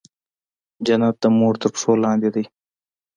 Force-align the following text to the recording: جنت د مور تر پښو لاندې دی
جنت 0.85 1.15
د 1.23 1.25
مور 1.37 1.53
تر 1.61 1.69
پښو 1.73 1.93
لاندې 2.05 2.29
دی 2.35 2.45